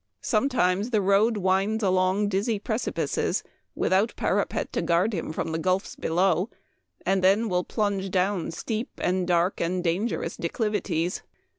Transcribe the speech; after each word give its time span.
Sometimes 0.23 0.89
the 0.89 0.99
road 0.99 1.37
winds 1.37 1.83
along 1.83 2.27
dizzy 2.29 2.57
precipices, 2.57 3.43
without 3.75 4.15
parapet 4.15 4.73
to 4.73 4.81
guard 4.81 5.13
him 5.13 5.31
from 5.31 5.51
the 5.51 5.59
gulfs 5.59 5.95
below, 5.95 6.49
and 7.05 7.23
then 7.23 7.47
will 7.47 7.63
plunge 7.63 8.09
down 8.09 8.49
steep 8.49 8.89
and 8.97 9.27
dark 9.27 9.61
and 9.61 9.83
dangerous 9.83 10.35
declivities. 10.35 11.21